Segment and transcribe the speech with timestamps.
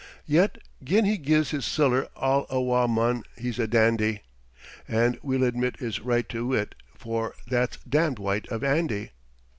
[0.25, 4.23] Yet, gin he gies his siller all awa, mon, he's a dandy,
[4.87, 9.11] An' we'll admit his right to it, for "That's damned white of Andy!"